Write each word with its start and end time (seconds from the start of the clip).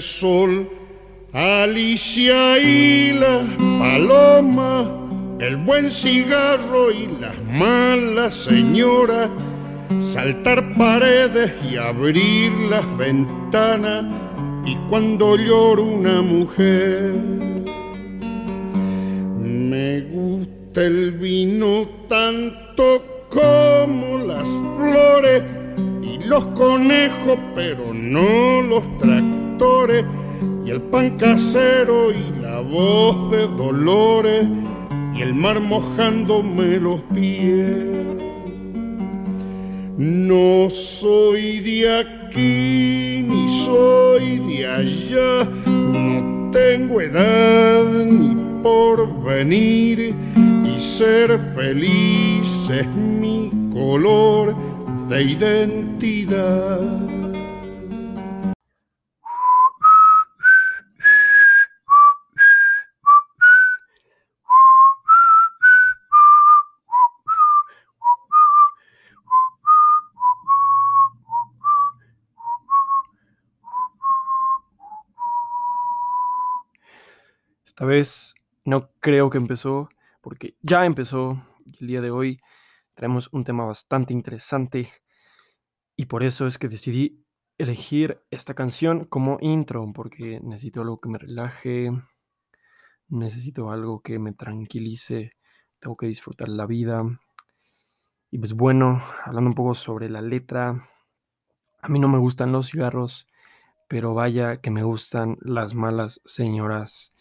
sol, 0.00 0.68
Alicia 1.32 2.58
y 2.58 3.12
la 3.12 3.40
paloma, 3.78 4.90
el 5.38 5.56
buen 5.56 5.90
cigarro 5.90 6.90
y 6.90 7.08
las 7.20 7.42
malas 7.44 8.34
señoras, 8.36 9.28
saltar 10.00 10.74
paredes 10.76 11.52
y 11.70 11.76
abrir 11.76 12.52
las 12.70 12.96
ventanas, 12.96 14.06
y 14.64 14.74
cuando 14.88 15.36
lloro 15.36 15.84
una 15.84 16.22
mujer, 16.22 17.14
me 19.38 20.00
gusta 20.00 20.84
el 20.84 21.12
vino 21.12 21.86
tanto 22.08 23.26
como 23.28 24.18
las 24.18 24.48
flores 24.76 25.42
y 26.02 26.24
los 26.24 26.46
conejos, 26.48 27.38
pero 27.54 27.92
no 27.92 28.62
los 28.62 28.82
tractores, 28.98 29.35
y 29.58 30.70
el 30.70 30.82
pan 30.82 31.16
casero 31.16 32.10
y 32.10 32.42
la 32.42 32.60
voz 32.60 33.30
de 33.30 33.48
dolores, 33.48 34.46
y 35.14 35.22
el 35.22 35.34
mar 35.34 35.60
mojándome 35.60 36.78
los 36.78 37.00
pies. 37.14 37.86
No 39.96 40.68
soy 40.68 41.60
de 41.60 42.00
aquí 42.00 43.24
ni 43.26 43.48
soy 43.48 44.40
de 44.40 44.66
allá, 44.66 45.48
no 45.66 46.50
tengo 46.50 47.00
edad 47.00 47.84
ni 48.04 48.36
por 48.62 49.24
venir 49.24 50.14
y 50.66 50.78
ser 50.78 51.38
feliz 51.54 52.68
es 52.70 52.86
mi 52.88 53.50
color 53.72 54.54
de 55.08 55.22
identidad. 55.22 57.25
Esta 77.76 77.84
vez 77.84 78.34
no 78.64 78.88
creo 79.00 79.28
que 79.28 79.36
empezó, 79.36 79.90
porque 80.22 80.56
ya 80.62 80.86
empezó. 80.86 81.46
El 81.78 81.88
día 81.88 82.00
de 82.00 82.10
hoy 82.10 82.40
tenemos 82.94 83.28
un 83.34 83.44
tema 83.44 83.66
bastante 83.66 84.14
interesante 84.14 84.90
y 85.94 86.06
por 86.06 86.22
eso 86.22 86.46
es 86.46 86.56
que 86.56 86.68
decidí 86.68 87.22
elegir 87.58 88.22
esta 88.30 88.54
canción 88.54 89.04
como 89.04 89.36
intro, 89.42 89.92
porque 89.94 90.40
necesito 90.42 90.80
algo 90.80 91.02
que 91.02 91.10
me 91.10 91.18
relaje, 91.18 91.90
necesito 93.08 93.70
algo 93.70 94.00
que 94.00 94.18
me 94.18 94.32
tranquilice, 94.32 95.32
tengo 95.78 95.98
que 95.98 96.06
disfrutar 96.06 96.48
la 96.48 96.64
vida. 96.64 97.04
Y 98.30 98.38
pues 98.38 98.54
bueno, 98.54 99.02
hablando 99.22 99.50
un 99.50 99.54
poco 99.54 99.74
sobre 99.74 100.08
la 100.08 100.22
letra, 100.22 100.88
a 101.82 101.88
mí 101.90 101.98
no 101.98 102.08
me 102.08 102.16
gustan 102.16 102.52
los 102.52 102.70
cigarros, 102.70 103.28
pero 103.86 104.14
vaya 104.14 104.62
que 104.62 104.70
me 104.70 104.82
gustan 104.82 105.36
las 105.42 105.74
malas 105.74 106.22
señoras. 106.24 107.12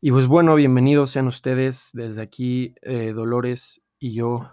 Y 0.00 0.12
pues 0.12 0.28
bueno, 0.28 0.54
bienvenidos 0.54 1.10
sean 1.10 1.26
ustedes 1.26 1.90
desde 1.92 2.22
aquí, 2.22 2.72
eh, 2.82 3.12
Dolores 3.12 3.82
y 3.98 4.14
yo. 4.14 4.52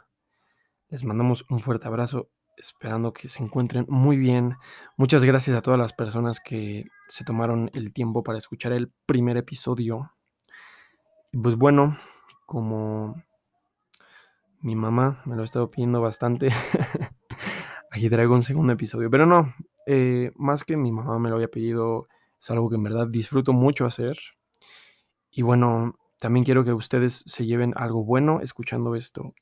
Les 0.89 1.03
mandamos 1.03 1.45
un 1.51 1.59
fuerte 1.59 1.87
abrazo, 1.87 2.29
esperando 2.57 3.13
que 3.13 3.29
se 3.29 3.43
encuentren 3.43 3.85
muy 3.87 4.17
bien. 4.17 4.55
Muchas 4.97 5.23
gracias 5.23 5.55
a 5.55 5.61
todas 5.61 5.79
las 5.79 5.93
personas 5.93 6.39
que 6.39 6.85
se 7.09 7.23
tomaron 7.23 7.69
el 7.75 7.93
tiempo 7.93 8.23
para 8.23 8.39
escuchar 8.39 8.71
el 8.71 8.91
primer 9.05 9.37
episodio. 9.37 10.13
Y 11.31 11.37
pues 11.37 11.55
bueno, 11.57 11.95
como 12.47 13.21
mi 14.61 14.75
mamá 14.75 15.21
me 15.25 15.35
lo 15.35 15.43
ha 15.43 15.45
estado 15.45 15.69
pidiendo 15.69 16.01
bastante, 16.01 16.49
aquí 17.91 18.09
traigo 18.09 18.33
un 18.33 18.41
segundo 18.41 18.73
episodio. 18.73 19.11
Pero 19.11 19.27
no, 19.27 19.53
eh, 19.85 20.31
más 20.37 20.63
que 20.63 20.75
mi 20.75 20.91
mamá 20.91 21.19
me 21.19 21.29
lo 21.29 21.35
había 21.35 21.49
pedido, 21.49 22.07
es 22.41 22.49
algo 22.49 22.67
que 22.67 22.77
en 22.77 22.83
verdad 22.83 23.05
disfruto 23.07 23.53
mucho 23.53 23.85
hacer. 23.85 24.17
Y 25.35 25.41
bueno, 25.41 25.99
también 26.17 26.45
quiero 26.45 26.63
que 26.63 26.71
ustedes 26.71 27.23
se 27.27 27.45
lleven 27.45 27.73
algo 27.75 28.05
bueno 28.05 28.39
escuchando 28.39 28.95
esto. 28.95 29.33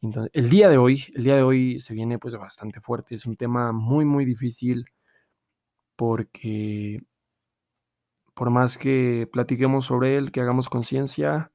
Entonces, 0.00 0.30
el 0.34 0.48
día 0.48 0.70
de 0.70 0.78
hoy, 0.78 1.04
el 1.14 1.24
día 1.24 1.36
de 1.36 1.42
hoy 1.42 1.78
se 1.80 1.92
viene 1.92 2.18
pues 2.18 2.34
bastante 2.34 2.80
fuerte. 2.80 3.14
Es 3.14 3.26
un 3.26 3.36
tema 3.36 3.70
muy, 3.72 4.06
muy 4.06 4.24
difícil 4.24 4.86
porque 5.94 7.02
por 8.34 8.48
más 8.48 8.78
que 8.78 9.28
platiquemos 9.30 9.84
sobre 9.84 10.16
él, 10.16 10.32
que 10.32 10.40
hagamos 10.40 10.70
conciencia, 10.70 11.52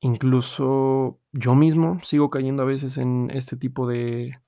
incluso 0.00 1.20
yo 1.32 1.54
mismo 1.54 2.00
sigo 2.04 2.30
cayendo 2.30 2.62
a 2.62 2.66
veces 2.66 2.96
en 2.96 3.30
este 3.34 3.54
tipo 3.56 3.86
de 3.86 4.40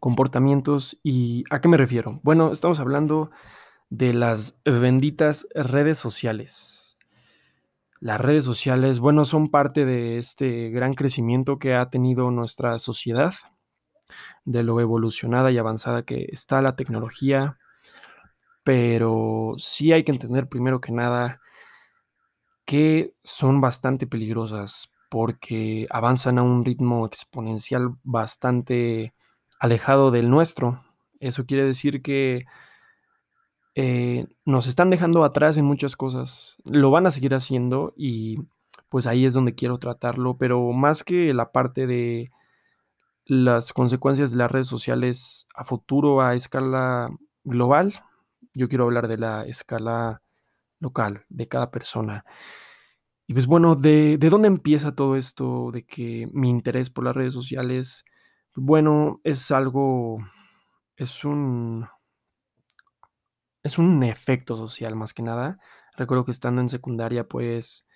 comportamientos. 0.00 0.98
¿Y 1.02 1.44
a 1.48 1.62
qué 1.62 1.68
me 1.68 1.78
refiero? 1.78 2.20
Bueno, 2.22 2.52
estamos 2.52 2.78
hablando 2.78 3.30
de 3.88 4.12
las 4.12 4.60
benditas 4.66 5.48
redes 5.54 5.98
sociales. 5.98 6.87
Las 8.00 8.20
redes 8.20 8.44
sociales, 8.44 9.00
bueno, 9.00 9.24
son 9.24 9.50
parte 9.50 9.84
de 9.84 10.18
este 10.18 10.70
gran 10.70 10.94
crecimiento 10.94 11.58
que 11.58 11.74
ha 11.74 11.90
tenido 11.90 12.30
nuestra 12.30 12.78
sociedad, 12.78 13.34
de 14.44 14.62
lo 14.62 14.80
evolucionada 14.80 15.50
y 15.50 15.58
avanzada 15.58 16.04
que 16.04 16.26
está 16.32 16.62
la 16.62 16.76
tecnología, 16.76 17.58
pero 18.62 19.54
sí 19.58 19.92
hay 19.92 20.04
que 20.04 20.12
entender 20.12 20.48
primero 20.48 20.80
que 20.80 20.92
nada 20.92 21.40
que 22.64 23.14
son 23.22 23.60
bastante 23.60 24.06
peligrosas 24.06 24.92
porque 25.10 25.86
avanzan 25.90 26.38
a 26.38 26.42
un 26.42 26.64
ritmo 26.64 27.06
exponencial 27.06 27.94
bastante 28.04 29.14
alejado 29.58 30.10
del 30.10 30.30
nuestro. 30.30 30.84
Eso 31.18 31.46
quiere 31.46 31.64
decir 31.64 32.02
que 32.02 32.44
eh, 33.80 34.26
nos 34.44 34.66
están 34.66 34.90
dejando 34.90 35.22
atrás 35.22 35.56
en 35.56 35.64
muchas 35.64 35.94
cosas. 35.94 36.56
Lo 36.64 36.90
van 36.90 37.06
a 37.06 37.12
seguir 37.12 37.32
haciendo 37.32 37.94
y 37.96 38.40
pues 38.88 39.06
ahí 39.06 39.24
es 39.24 39.34
donde 39.34 39.54
quiero 39.54 39.78
tratarlo, 39.78 40.36
pero 40.36 40.72
más 40.72 41.04
que 41.04 41.32
la 41.32 41.52
parte 41.52 41.86
de 41.86 42.32
las 43.24 43.72
consecuencias 43.72 44.32
de 44.32 44.38
las 44.38 44.50
redes 44.50 44.66
sociales 44.66 45.46
a 45.54 45.62
futuro 45.62 46.20
a 46.22 46.34
escala 46.34 47.08
global, 47.44 48.02
yo 48.52 48.68
quiero 48.68 48.82
hablar 48.82 49.06
de 49.06 49.18
la 49.18 49.46
escala 49.46 50.22
local, 50.80 51.24
de 51.28 51.46
cada 51.46 51.70
persona. 51.70 52.24
Y 53.28 53.32
pues 53.32 53.46
bueno, 53.46 53.76
¿de, 53.76 54.18
de 54.18 54.28
dónde 54.28 54.48
empieza 54.48 54.96
todo 54.96 55.14
esto 55.14 55.70
de 55.70 55.86
que 55.86 56.28
mi 56.32 56.50
interés 56.50 56.90
por 56.90 57.04
las 57.04 57.14
redes 57.14 57.32
sociales? 57.32 58.04
Bueno, 58.56 59.20
es 59.22 59.52
algo, 59.52 60.18
es 60.96 61.24
un, 61.24 61.86
es 63.62 63.78
un 63.78 64.02
efecto 64.02 64.56
social 64.56 64.96
más 64.96 65.14
que 65.14 65.22
nada. 65.22 65.58
Recuerdo 65.96 66.24
que 66.24 66.30
estando 66.30 66.60
en 66.60 66.68
secundaria, 66.68 67.24
pues 67.24 67.86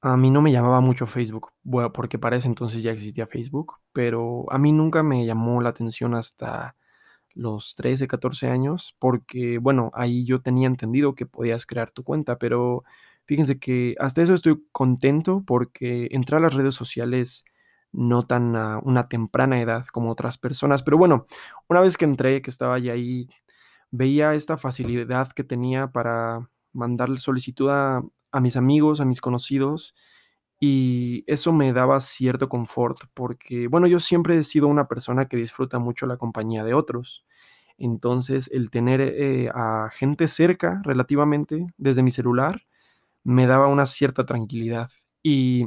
a 0.00 0.16
mí 0.16 0.30
no 0.30 0.42
me 0.42 0.52
llamaba 0.52 0.80
mucho 0.80 1.06
Facebook, 1.06 1.52
porque 1.94 2.18
para 2.18 2.36
ese 2.36 2.46
entonces 2.46 2.82
ya 2.82 2.92
existía 2.92 3.26
Facebook, 3.26 3.76
pero 3.92 4.44
a 4.50 4.58
mí 4.58 4.70
nunca 4.72 5.02
me 5.02 5.24
llamó 5.24 5.62
la 5.62 5.70
atención 5.70 6.14
hasta 6.14 6.76
los 7.34 7.74
13, 7.74 8.06
14 8.06 8.48
años, 8.48 8.94
porque 8.98 9.58
bueno, 9.58 9.90
ahí 9.94 10.24
yo 10.26 10.42
tenía 10.42 10.68
entendido 10.68 11.14
que 11.14 11.26
podías 11.26 11.66
crear 11.66 11.90
tu 11.90 12.04
cuenta, 12.04 12.36
pero 12.38 12.84
fíjense 13.24 13.58
que 13.58 13.94
hasta 13.98 14.22
eso 14.22 14.34
estoy 14.34 14.62
contento 14.72 15.42
porque 15.46 16.08
entré 16.12 16.36
a 16.36 16.40
las 16.40 16.54
redes 16.54 16.74
sociales 16.74 17.44
no 17.90 18.26
tan 18.26 18.56
a 18.56 18.78
una 18.80 19.08
temprana 19.08 19.60
edad 19.62 19.86
como 19.86 20.10
otras 20.10 20.36
personas, 20.38 20.82
pero 20.82 20.98
bueno, 20.98 21.26
una 21.68 21.80
vez 21.80 21.96
que 21.96 22.04
entré, 22.04 22.42
que 22.42 22.50
estaba 22.50 22.78
ya 22.78 22.92
ahí 22.92 23.28
veía 23.96 24.34
esta 24.34 24.56
facilidad 24.56 25.30
que 25.32 25.44
tenía 25.44 25.86
para 25.86 26.50
mandarle 26.72 27.20
solicitud 27.20 27.70
a, 27.70 28.02
mis 28.40 28.56
amigos, 28.56 29.00
a 29.00 29.04
mis 29.04 29.20
conocidos, 29.20 29.94
y 30.58 31.22
eso 31.28 31.52
me 31.52 31.72
daba 31.72 32.00
cierto 32.00 32.48
confort 32.48 32.98
porque, 33.14 33.68
bueno, 33.68 33.86
yo 33.86 34.00
siempre 34.00 34.36
he 34.36 34.42
sido 34.42 34.66
una 34.66 34.88
persona 34.88 35.26
que 35.28 35.36
disfruta 35.36 35.78
mucho 35.78 36.06
la 36.06 36.16
compañía 36.16 36.64
de 36.64 36.74
otros. 36.74 37.24
Entonces, 37.78 38.50
el 38.52 38.70
tener 38.70 39.00
eh, 39.00 39.50
a 39.54 39.90
gente 39.92 40.26
cerca 40.26 40.80
relativamente 40.84 41.66
desde 41.76 42.02
mi 42.02 42.10
celular 42.10 42.62
me 43.24 43.46
daba 43.46 43.68
una 43.68 43.86
cierta 43.86 44.26
tranquilidad. 44.26 44.90
Y 45.22 45.66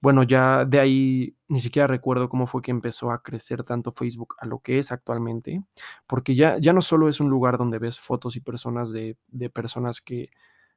bueno, 0.00 0.22
ya 0.22 0.64
de 0.64 0.80
ahí 0.80 1.36
ni 1.48 1.60
siquiera 1.60 1.86
recuerdo 1.86 2.28
cómo 2.28 2.46
fue 2.46 2.62
que 2.62 2.70
empezó 2.70 3.10
a 3.10 3.22
crecer 3.22 3.64
tanto 3.64 3.92
Facebook 3.92 4.34
a 4.38 4.46
lo 4.46 4.60
que 4.60 4.78
es 4.78 4.92
actualmente, 4.92 5.62
porque 6.06 6.34
ya, 6.34 6.58
ya 6.58 6.72
no 6.72 6.82
solo 6.82 7.08
es 7.08 7.20
un 7.20 7.30
lugar 7.30 7.58
donde 7.58 7.78
ves 7.78 7.98
fotos 7.98 8.36
y 8.36 8.40
personas 8.40 8.92
de, 8.92 9.16
de 9.28 9.50
personas 9.50 10.00
que 10.00 10.30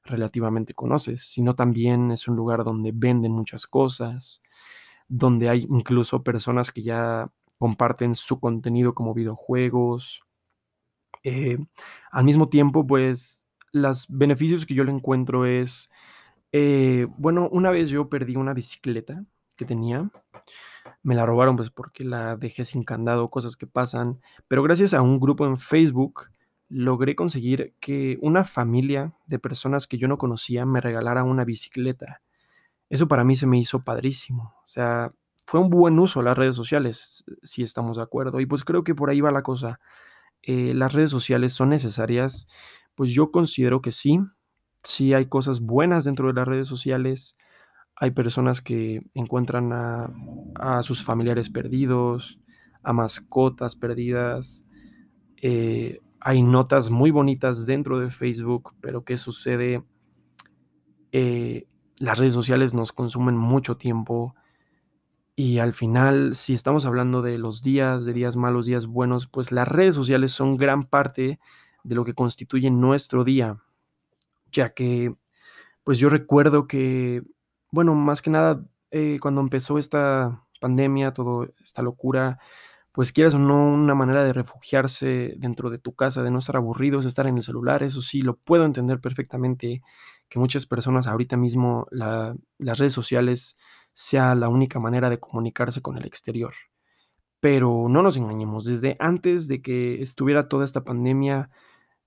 relativamente 0.04 0.74
conoces, 0.74 1.24
sino 1.24 1.56
también 1.56 2.12
es 2.12 2.28
un 2.28 2.36
lugar 2.36 2.64
donde 2.64 2.92
venden 2.94 3.32
muchas 3.32 3.68
cosas, 3.68 4.42
donde 5.08 5.50
hay 5.50 5.68
incluso 5.70 6.24
personas 6.24 6.72
que 6.72 6.84
ya 6.84 7.30
comparten 7.58 8.16
su 8.16 8.40
contenido 8.40 8.94
como 8.96 9.14
videojuegos. 9.14 10.22
Eh, 11.24 11.58
al 12.12 12.24
mismo 12.24 12.50
tiempo, 12.50 12.88
pues 12.88 13.48
los 13.72 14.08
beneficios 14.08 14.66
que 14.66 14.74
yo 14.74 14.84
le 14.84 14.92
encuentro 14.92 15.46
es, 15.46 15.90
eh, 16.52 17.08
bueno, 17.18 17.48
una 17.52 17.72
vez 17.72 17.90
yo 17.90 18.10
perdí 18.10 18.36
una 18.36 18.54
bicicleta 18.54 19.24
que 19.56 19.66
tenía, 19.66 20.10
me 21.04 21.16
la 21.16 21.26
robaron 21.26 21.56
pues 21.56 21.70
porque 21.70 22.04
la 22.04 22.36
dejé 22.38 22.66
sin 22.66 22.84
candado, 22.84 23.30
cosas 23.30 23.56
que 23.56 23.68
pasan, 23.68 24.20
pero 24.48 24.64
gracias 24.64 24.94
a 24.94 25.02
un 25.02 25.20
grupo 25.20 25.46
en 25.46 25.58
Facebook 25.58 26.30
logré 26.70 27.16
conseguir 27.16 27.74
que 27.80 28.18
una 28.22 28.44
familia 28.44 29.14
de 29.26 29.40
personas 29.40 29.88
que 29.88 29.98
yo 29.98 30.08
no 30.08 30.18
conocía 30.18 30.66
me 30.66 30.82
regalara 30.82 31.24
una 31.24 31.44
bicicleta. 31.44 32.22
Eso 32.90 33.08
para 33.08 33.24
mí 33.24 33.36
se 33.36 33.48
me 33.48 33.60
hizo 33.60 33.84
padrísimo, 33.84 34.54
o 34.64 34.68
sea, 34.68 35.12
fue 35.46 35.60
un 35.60 35.70
buen 35.72 35.98
uso 35.98 36.22
las 36.22 36.38
redes 36.38 36.56
sociales, 36.56 37.24
si 37.42 37.64
estamos 37.64 37.98
de 37.98 38.04
acuerdo, 38.04 38.40
y 38.40 38.46
pues 38.46 38.64
creo 38.64 38.84
que 38.84 38.94
por 38.94 39.10
ahí 39.10 39.20
va 39.20 39.32
la 39.32 39.42
cosa. 39.42 39.80
Eh, 40.44 40.74
las 40.76 40.94
redes 40.94 41.10
sociales 41.10 41.54
son 41.54 41.70
necesarias, 41.70 42.48
pues 42.94 43.12
yo 43.12 43.32
considero 43.32 43.82
que 43.82 43.92
sí, 43.92 44.20
sí 44.84 45.14
hay 45.14 45.26
cosas 45.28 45.60
buenas 45.60 46.06
dentro 46.06 46.28
de 46.28 46.34
las 46.34 46.48
redes 46.48 46.68
sociales, 46.68 47.38
hay 47.96 48.12
personas 48.12 48.62
que 48.62 49.02
encuentran 49.14 49.72
a, 49.74 50.84
sus 50.84 51.04
familiares 51.04 51.50
perdidos, 51.50 52.40
a 52.82 52.94
mascotas 52.94 53.76
perdidas, 53.76 54.64
eh, 55.42 56.00
hay 56.22 56.42
notas 56.42 56.90
muy 56.90 57.12
bonitas 57.12 57.66
dentro 57.66 58.00
de 58.00 58.10
Facebook, 58.10 58.74
pero 58.82 59.04
¿qué 59.04 59.18
sucede? 59.18 59.84
Eh, 61.12 61.68
las 61.98 62.18
redes 62.18 62.34
sociales 62.34 62.74
nos 62.74 62.92
consumen 62.94 63.36
mucho 63.36 63.76
tiempo 63.78 64.36
y 65.36 65.60
al 65.60 65.74
final, 65.74 66.36
si 66.36 66.54
estamos 66.54 66.86
hablando 66.86 67.22
de 67.22 67.38
los 67.38 67.62
días, 67.62 68.04
de 68.04 68.12
días 68.12 68.36
malos, 68.36 68.66
días 68.66 68.88
buenos, 68.88 69.28
pues 69.28 69.54
las 69.54 69.70
redes 69.70 69.96
sociales 69.96 70.34
son 70.34 70.58
gran 70.58 70.84
parte 70.84 71.40
de 71.84 71.96
lo 71.96 72.04
que 72.04 72.14
constituye 72.14 72.70
nuestro 72.70 73.24
día, 73.24 73.58
ya 74.52 74.74
que, 74.74 75.14
pues 75.84 76.00
yo 76.00 76.10
recuerdo 76.10 76.68
que, 76.68 77.24
bueno, 77.72 77.96
más 77.96 78.22
que 78.22 78.30
nada, 78.30 78.66
eh, 78.92 79.20
cuando 79.22 79.42
empezó 79.42 79.80
esta 79.80 80.44
pandemia, 80.62 81.14
toda 81.14 81.48
esta 81.64 81.82
locura, 81.82 82.40
pues 82.92 83.12
quieras 83.14 83.34
o 83.36 83.40
no, 83.40 83.74
una 83.74 83.96
manera 83.96 84.24
de 84.24 84.34
refugiarse 84.34 85.36
dentro 85.38 85.70
de 85.70 85.78
tu 85.80 85.94
casa, 85.96 86.24
de 86.24 86.32
no 86.32 86.40
estar 86.40 86.58
aburridos, 86.58 87.06
estar 87.06 87.28
en 87.28 87.38
el 87.38 87.44
celular, 87.44 87.84
eso 87.84 88.02
sí, 88.02 88.22
lo 88.22 88.36
puedo 88.38 88.66
entender 88.66 89.00
perfectamente, 89.00 89.82
que 90.28 90.40
muchas 90.40 90.66
personas 90.66 91.08
ahorita 91.08 91.38
mismo 91.38 91.88
las 91.92 92.80
redes 92.80 92.94
sociales 92.94 93.58
sea 93.94 94.36
la 94.36 94.50
única 94.50 94.80
manera 94.80 95.10
de 95.10 95.20
comunicarse 95.20 95.82
con 95.82 95.98
el 95.98 96.06
exterior. 96.06 96.54
Pero 97.40 97.88
no 97.90 98.02
nos 98.02 98.18
engañemos, 98.18 98.66
desde 98.66 98.98
antes 99.00 99.48
de 99.48 99.62
que 99.62 100.02
estuviera 100.02 100.50
toda 100.50 100.66
esta 100.66 100.84
pandemia, 100.84 101.50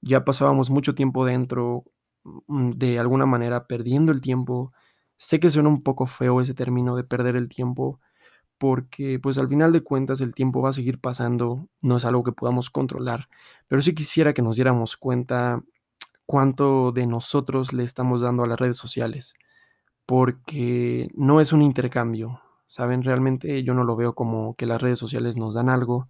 ya 0.03 0.25
pasábamos 0.25 0.69
mucho 0.71 0.95
tiempo 0.95 1.25
dentro, 1.25 1.85
de 2.25 2.99
alguna 2.99 3.27
manera 3.27 3.67
perdiendo 3.67 4.13
el 4.13 4.21
tiempo. 4.21 4.73
Sé 5.19 5.41
que 5.41 5.51
suena 5.51 5.69
un 5.69 5.83
poco 5.83 6.07
feo 6.07 6.41
ese 6.41 6.55
término 6.55 6.97
de 6.97 7.05
perder 7.05 7.37
el 7.37 7.49
tiempo, 7.49 8.01
porque 8.59 9.19
pues 9.21 9.39
al 9.39 9.49
final 9.49 9.73
de 9.73 9.83
cuentas 9.83 10.21
el 10.21 10.35
tiempo 10.35 10.63
va 10.63 10.71
a 10.71 10.73
seguir 10.75 11.01
pasando, 11.01 11.69
no 11.81 11.97
es 11.99 12.05
algo 12.05 12.25
que 12.25 12.33
podamos 12.33 12.71
controlar, 12.71 13.29
pero 13.69 13.83
sí 13.83 13.95
quisiera 13.95 14.35
que 14.35 14.43
nos 14.43 14.57
diéramos 14.57 14.97
cuenta 14.97 15.63
cuánto 16.27 16.93
de 16.93 17.07
nosotros 17.07 17.73
le 17.73 17.85
estamos 17.85 18.21
dando 18.23 18.45
a 18.45 18.47
las 18.49 18.61
redes 18.61 18.77
sociales 18.77 19.35
porque 20.07 21.11
no 21.15 21.41
es 21.41 21.53
un 21.53 21.63
intercambio, 21.63 22.41
¿saben? 22.67 23.03
Realmente 23.03 23.63
yo 23.63 23.75
no 23.75 23.85
lo 23.85 23.97
veo 23.97 24.15
como 24.15 24.55
que 24.57 24.67
las 24.67 24.81
redes 24.81 24.99
sociales 24.99 25.37
nos 25.37 25.55
dan 25.55 25.69
algo, 25.69 26.09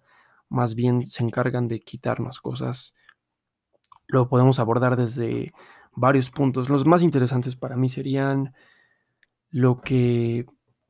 más 0.49 0.75
bien 0.75 1.05
se 1.05 1.23
encargan 1.23 1.67
de 1.67 1.79
quitarnos 1.81 2.41
cosas. 2.41 2.93
Lo 4.07 4.27
podemos 4.27 4.59
abordar 4.59 4.97
desde 4.97 5.53
varios 5.95 6.29
puntos. 6.29 6.69
Los 6.69 6.85
más 6.85 7.03
interesantes 7.03 7.55
para 7.55 7.75
mí 7.75 7.89
serían 7.89 8.53
lo 9.49 9.81
que 9.81 10.45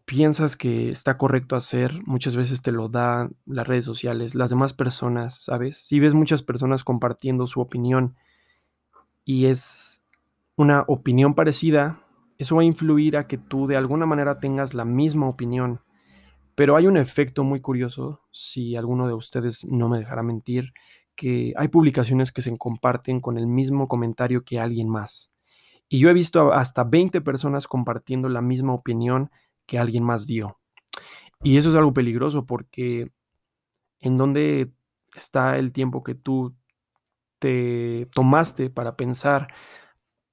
piensas 0.05 0.55
que 0.55 0.91
está 0.91 1.17
correcto 1.17 1.55
hacer, 1.55 2.01
muchas 2.05 2.35
veces 2.35 2.61
te 2.61 2.71
lo 2.71 2.89
dan 2.89 3.35
las 3.45 3.67
redes 3.67 3.85
sociales, 3.85 4.35
las 4.35 4.49
demás 4.49 4.73
personas, 4.73 5.43
¿sabes? 5.43 5.77
Si 5.77 5.99
ves 5.99 6.13
muchas 6.13 6.43
personas 6.43 6.83
compartiendo 6.83 7.47
su 7.47 7.61
opinión 7.61 8.15
y 9.23 9.45
es 9.45 10.03
una 10.55 10.83
opinión 10.87 11.35
parecida, 11.35 12.01
eso 12.37 12.55
va 12.55 12.61
a 12.61 12.65
influir 12.65 13.17
a 13.17 13.27
que 13.27 13.37
tú 13.37 13.67
de 13.67 13.77
alguna 13.77 14.05
manera 14.05 14.39
tengas 14.39 14.73
la 14.73 14.85
misma 14.85 15.27
opinión. 15.27 15.79
Pero 16.55 16.75
hay 16.75 16.87
un 16.87 16.97
efecto 16.97 17.43
muy 17.43 17.61
curioso, 17.61 18.21
si 18.31 18.75
alguno 18.75 19.07
de 19.07 19.13
ustedes 19.13 19.65
no 19.65 19.89
me 19.89 19.99
dejará 19.99 20.21
mentir, 20.21 20.73
que 21.15 21.53
hay 21.57 21.67
publicaciones 21.67 22.31
que 22.31 22.41
se 22.41 22.57
comparten 22.57 23.21
con 23.21 23.37
el 23.37 23.47
mismo 23.47 23.87
comentario 23.87 24.43
que 24.43 24.59
alguien 24.59 24.89
más. 24.89 25.31
Y 25.89 25.99
yo 25.99 26.09
he 26.09 26.13
visto 26.13 26.53
hasta 26.53 26.83
20 26.83 27.21
personas 27.21 27.67
compartiendo 27.67 28.29
la 28.29 28.41
misma 28.41 28.73
opinión 28.73 29.29
que 29.65 29.77
alguien 29.77 30.03
más 30.03 30.25
dio. 30.25 30.59
Y 31.43 31.57
eso 31.57 31.69
es 31.69 31.75
algo 31.75 31.93
peligroso 31.93 32.45
porque 32.45 33.11
en 33.99 34.17
dónde 34.17 34.71
está 35.15 35.57
el 35.57 35.71
tiempo 35.71 36.03
que 36.03 36.15
tú 36.15 36.55
te 37.39 38.07
tomaste 38.13 38.69
para 38.69 38.95
pensar 38.95 39.47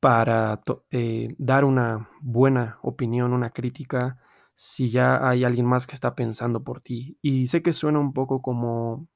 para 0.00 0.62
eh, 0.90 1.34
dar 1.38 1.64
una 1.64 2.08
buena 2.22 2.78
opinión, 2.82 3.34
una 3.34 3.50
crítica, 3.50 4.18
si 4.54 4.90
ya 4.90 5.28
hay 5.28 5.44
alguien 5.44 5.66
más 5.66 5.86
que 5.86 5.94
está 5.94 6.14
pensando 6.14 6.64
por 6.64 6.80
ti. 6.80 7.18
Y 7.22 7.48
sé 7.48 7.62
que 7.62 7.72
suena 7.72 7.98
un 8.00 8.12
poco 8.14 8.40
como 8.40 9.06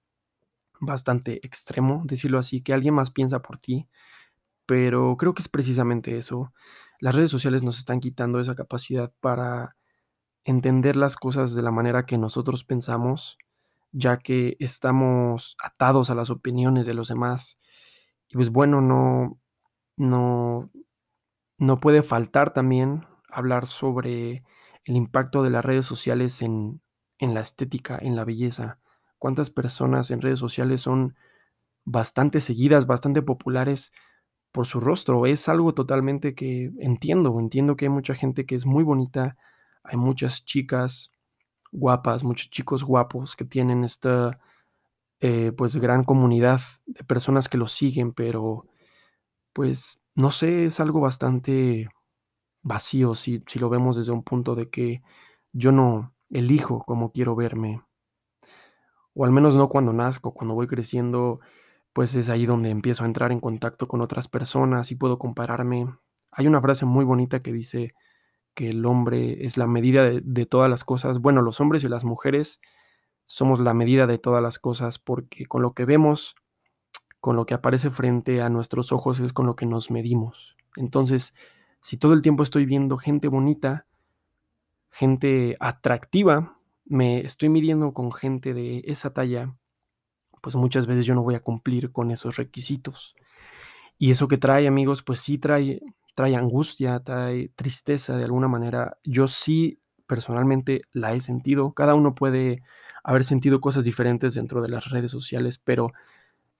bastante 0.80 1.44
extremo 1.46 2.02
decirlo 2.04 2.38
así, 2.38 2.62
que 2.62 2.72
alguien 2.72 2.94
más 2.94 3.10
piensa 3.10 3.40
por 3.40 3.58
ti, 3.58 3.88
pero 4.66 5.16
creo 5.16 5.34
que 5.34 5.42
es 5.42 5.48
precisamente 5.48 6.18
eso. 6.18 6.52
Las 7.00 7.14
redes 7.14 7.30
sociales 7.30 7.62
nos 7.62 7.78
están 7.78 8.00
quitando 8.00 8.40
esa 8.40 8.54
capacidad 8.54 9.12
para 9.20 9.76
entender 10.44 10.96
las 10.96 11.16
cosas 11.16 11.54
de 11.54 11.62
la 11.62 11.70
manera 11.70 12.06
que 12.06 12.18
nosotros 12.18 12.64
pensamos, 12.64 13.38
ya 13.92 14.18
que 14.18 14.56
estamos 14.60 15.56
atados 15.62 16.10
a 16.10 16.14
las 16.14 16.30
opiniones 16.30 16.86
de 16.86 16.94
los 16.94 17.08
demás. 17.08 17.58
Y 18.28 18.34
pues 18.36 18.50
bueno, 18.50 18.80
no, 18.80 19.38
no, 19.96 20.70
no 21.58 21.80
puede 21.80 22.02
faltar 22.02 22.52
también 22.52 23.06
hablar 23.30 23.66
sobre 23.66 24.44
el 24.84 24.96
impacto 24.96 25.42
de 25.42 25.50
las 25.50 25.64
redes 25.64 25.86
sociales 25.86 26.42
en, 26.42 26.82
en 27.18 27.34
la 27.34 27.40
estética, 27.40 27.98
en 28.00 28.16
la 28.16 28.24
belleza. 28.24 28.78
¿Cuántas 29.18 29.50
personas 29.50 30.10
en 30.10 30.20
redes 30.20 30.38
sociales 30.38 30.82
son 30.82 31.16
bastante 31.84 32.40
seguidas, 32.40 32.86
bastante 32.86 33.22
populares 33.22 33.92
por 34.52 34.66
su 34.66 34.80
rostro? 34.80 35.26
Es 35.26 35.48
algo 35.48 35.74
totalmente 35.74 36.34
que 36.34 36.72
entiendo, 36.80 37.38
entiendo 37.40 37.76
que 37.76 37.86
hay 37.86 37.90
mucha 37.90 38.14
gente 38.14 38.46
que 38.46 38.56
es 38.56 38.66
muy 38.66 38.84
bonita, 38.84 39.36
hay 39.84 39.96
muchas 39.98 40.44
chicas 40.44 41.10
guapas, 41.72 42.24
muchos 42.24 42.50
chicos 42.50 42.84
guapos 42.84 43.36
que 43.36 43.44
tienen 43.44 43.84
esta 43.84 44.40
eh, 45.20 45.52
pues 45.56 45.76
gran 45.76 46.04
comunidad 46.04 46.60
de 46.86 47.04
personas 47.04 47.48
que 47.48 47.58
los 47.58 47.72
siguen, 47.72 48.12
pero 48.12 48.66
pues, 49.52 50.00
no 50.14 50.30
sé, 50.30 50.66
es 50.66 50.80
algo 50.80 51.00
bastante 51.00 51.88
vacío 52.62 53.14
si, 53.14 53.44
si 53.48 53.58
lo 53.58 53.70
vemos 53.70 53.96
desde 53.96 54.12
un 54.12 54.24
punto 54.24 54.54
de 54.54 54.70
que 54.70 55.02
yo 55.52 55.72
no 55.72 56.14
elijo 56.30 56.84
cómo 56.86 57.12
quiero 57.12 57.36
verme. 57.36 57.82
O 59.14 59.24
al 59.24 59.32
menos 59.32 59.54
no 59.54 59.68
cuando 59.68 59.92
nazco, 59.92 60.34
cuando 60.34 60.54
voy 60.54 60.66
creciendo, 60.66 61.40
pues 61.92 62.14
es 62.14 62.28
ahí 62.28 62.46
donde 62.46 62.70
empiezo 62.70 63.04
a 63.04 63.06
entrar 63.06 63.32
en 63.32 63.40
contacto 63.40 63.88
con 63.88 64.00
otras 64.00 64.28
personas 64.28 64.90
y 64.90 64.96
puedo 64.96 65.18
compararme. 65.18 65.86
Hay 66.32 66.46
una 66.46 66.60
frase 66.60 66.84
muy 66.84 67.04
bonita 67.04 67.40
que 67.40 67.52
dice 67.52 67.94
que 68.54 68.70
el 68.70 68.84
hombre 68.86 69.44
es 69.46 69.56
la 69.56 69.66
medida 69.66 70.04
de, 70.04 70.20
de, 70.22 70.46
todas 70.46 70.70
las 70.70 70.84
cosas. 70.84 71.20
Bueno, 71.20 71.42
los 71.42 71.60
hombres 71.60 71.84
y 71.84 71.88
las 71.88 72.04
mujeres 72.04 72.60
somos 73.26 73.60
la 73.60 73.74
medida 73.74 74.06
de 74.06 74.18
todas 74.18 74.42
las 74.42 74.58
cosas 74.58 74.98
porque 74.98 75.46
con 75.46 75.62
lo 75.62 75.72
que 75.72 75.84
vemos 75.84 76.36
con 77.24 77.36
lo 77.36 77.46
que 77.46 77.54
aparece 77.54 77.88
frente 77.88 78.42
a 78.42 78.50
nuestros 78.50 78.92
ojos 78.92 79.18
es 79.18 79.32
con 79.32 79.46
lo 79.46 79.56
que 79.56 79.64
nos 79.64 79.90
medimos. 79.90 80.58
Entonces, 80.76 81.34
si 81.80 81.96
todo 81.96 82.12
el 82.12 82.20
tiempo 82.20 82.42
estoy 82.42 82.66
viendo 82.66 82.98
gente 82.98 83.28
bonita, 83.28 83.86
gente 84.90 85.56
atractiva, 85.58 86.58
me 86.86 87.20
estoy 87.20 87.48
midiendo 87.48 87.92
con 87.92 88.12
gente 88.12 88.54
de 88.54 88.82
esa 88.86 89.12
talla, 89.12 89.54
pues 90.42 90.56
muchas 90.56 90.86
veces 90.86 91.06
yo 91.06 91.14
no 91.14 91.22
voy 91.22 91.34
a 91.34 91.40
cumplir 91.40 91.92
con 91.92 92.10
esos 92.10 92.36
requisitos. 92.36 93.14
Y 93.98 94.10
eso 94.10 94.28
que 94.28 94.38
trae, 94.38 94.66
amigos, 94.68 95.02
pues 95.02 95.20
sí 95.20 95.38
trae, 95.38 95.80
trae 96.14 96.36
angustia, 96.36 97.00
trae 97.00 97.50
tristeza 97.56 98.16
de 98.16 98.24
alguna 98.24 98.48
manera. 98.48 98.98
Yo 99.04 99.28
sí 99.28 99.80
personalmente 100.06 100.82
la 100.92 101.14
he 101.14 101.20
sentido. 101.20 101.72
Cada 101.72 101.94
uno 101.94 102.14
puede 102.14 102.62
haber 103.02 103.24
sentido 103.24 103.60
cosas 103.60 103.84
diferentes 103.84 104.34
dentro 104.34 104.62
de 104.62 104.68
las 104.68 104.90
redes 104.90 105.10
sociales, 105.10 105.58
pero 105.58 105.92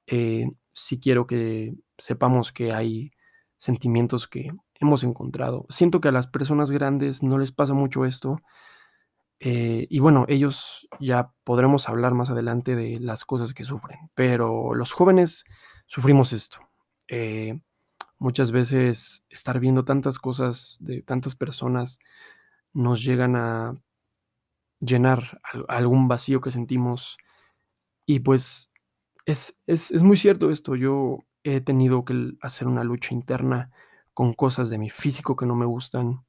eh, 0.06 0.50
sí 0.72 1.00
quiero 1.00 1.26
que 1.26 1.74
sepamos 1.98 2.52
que 2.52 2.72
hay 2.72 3.12
sentimientos 3.58 4.28
que 4.28 4.52
hemos 4.80 5.04
encontrado. 5.04 5.66
Siento 5.70 6.00
que 6.00 6.08
a 6.08 6.12
las 6.12 6.26
personas 6.26 6.70
grandes 6.70 7.22
no 7.22 7.38
les 7.38 7.52
pasa 7.52 7.74
mucho 7.74 8.04
esto. 8.04 8.40
Eh, 9.40 9.86
y 9.90 9.98
bueno, 9.98 10.24
ellos 10.28 10.88
ya 11.00 11.32
podremos 11.44 11.88
hablar 11.88 12.14
más 12.14 12.30
adelante 12.30 12.76
de 12.76 12.98
las 13.00 13.24
cosas 13.24 13.52
que 13.52 13.64
sufren, 13.64 14.10
pero 14.14 14.74
los 14.74 14.92
jóvenes 14.92 15.44
sufrimos 15.86 16.32
esto. 16.32 16.58
Eh, 17.08 17.58
Muchas 18.24 18.52
veces 18.52 19.22
estar 19.28 19.60
viendo 19.60 19.84
tantas 19.84 20.18
cosas 20.18 20.78
de 20.80 21.02
tantas 21.02 21.34
personas 21.36 21.98
nos 22.72 23.04
llegan 23.04 23.36
a 23.36 23.76
llenar 24.80 25.42
algún 25.68 26.08
vacío 26.08 26.40
que 26.40 26.50
sentimos. 26.50 27.18
Y 28.06 28.20
pues 28.20 28.70
es, 29.26 29.60
es, 29.66 30.02
muy 30.02 30.16
cierto 30.16 30.50
esto. 30.50 30.74
Yo 30.74 31.18
he 31.42 31.60
tenido 31.60 32.06
que 32.06 32.32
hacer 32.40 32.66
una 32.66 32.84
lucha 32.84 33.14
interna 33.14 33.70
con 34.14 34.32
cosas 34.32 34.70
de 34.70 34.78
mi 34.78 34.90
físico 34.90 35.36
que 35.36 35.44
no 35.44 35.54
me 35.54 35.66
gustan. 35.66 36.23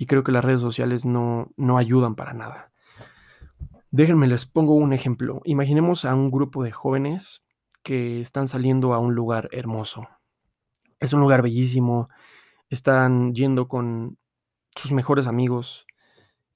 Y 0.00 0.06
creo 0.06 0.24
que 0.24 0.32
las 0.32 0.42
redes 0.42 0.62
sociales 0.62 1.04
no, 1.04 1.50
no 1.58 1.76
ayudan 1.76 2.14
para 2.14 2.32
nada. 2.32 2.72
Déjenme, 3.90 4.28
les 4.28 4.46
pongo 4.46 4.74
un 4.74 4.94
ejemplo. 4.94 5.42
Imaginemos 5.44 6.06
a 6.06 6.14
un 6.14 6.30
grupo 6.30 6.64
de 6.64 6.72
jóvenes 6.72 7.44
que 7.82 8.22
están 8.22 8.48
saliendo 8.48 8.94
a 8.94 8.98
un 8.98 9.14
lugar 9.14 9.50
hermoso. 9.52 10.08
Es 11.00 11.12
un 11.12 11.20
lugar 11.20 11.42
bellísimo. 11.42 12.08
Están 12.70 13.34
yendo 13.34 13.68
con 13.68 14.16
sus 14.74 14.90
mejores 14.90 15.26
amigos. 15.26 15.84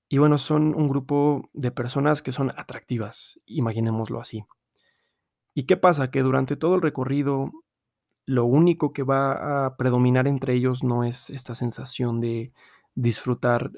Y 0.09 0.17
bueno, 0.17 0.39
son 0.39 0.75
un 0.75 0.89
grupo 0.89 1.51
de 1.53 1.71
personas 1.71 2.23
que 2.23 2.33
son 2.33 2.51
atractivas, 2.57 3.39
imaginémoslo 3.45 4.23
así. 4.23 4.47
¿Y 5.53 5.65
qué 5.65 5.77
pasa? 5.77 6.11
Que 6.11 6.23
durante 6.23 6.57
todo 6.57 6.77
el 6.77 6.81
recorrido, 6.81 7.53
lo 8.25 8.47
único 8.47 8.95
que 8.95 9.03
va 9.03 9.67
a 9.67 9.77
predominar 9.77 10.29
entre 10.29 10.55
ellos 10.55 10.83
no 10.83 11.05
es 11.05 11.29
esta 11.29 11.55
sensación 11.55 12.23
de 12.23 12.55
disfrutar 12.95 13.73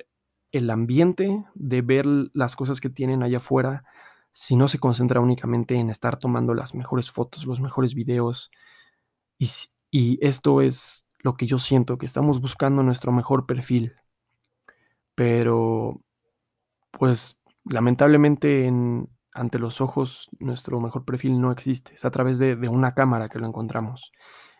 el 0.53 0.71
ambiente, 0.71 1.45
de 1.55 1.83
ver 1.83 2.07
las 2.33 2.57
cosas 2.57 2.81
que 2.81 2.91
tienen 2.91 3.23
allá 3.23 3.39
afuera, 3.39 3.85
sino 4.33 4.69
se 4.69 4.79
concentra 4.79 5.21
únicamente 5.21 5.75
en 5.77 5.91
estar 5.91 6.19
tomando 6.19 6.55
las 6.55 6.75
mejores 6.75 7.11
fotos, 7.11 7.47
los 7.47 7.61
mejores 7.61 7.95
videos. 7.95 8.51
Y, 9.39 9.51
y 9.91 10.19
esto 10.27 10.61
es 10.61 11.07
lo 11.21 11.37
que 11.37 11.47
yo 11.47 11.59
siento, 11.59 11.99
que 11.99 12.07
estamos 12.07 12.41
buscando 12.41 12.83
nuestro 12.83 13.13
mejor 13.13 13.47
perfil. 13.47 13.95
Pero, 15.15 16.03
pues, 16.93 17.43
lamentablemente 17.65 18.67
en, 18.67 19.09
ante 19.37 19.59
los 19.59 19.81
ojos 19.81 20.29
nuestro 20.39 20.81
mejor 20.81 21.05
perfil 21.05 21.41
no 21.41 21.53
existe, 21.53 21.95
es 21.95 22.05
a 22.05 22.11
través 22.11 22.39
de, 22.39 22.55
una 22.69 22.95
cámara 22.95 23.29
que 23.29 23.39
lo 23.39 23.47
encontramos. 23.47 24.13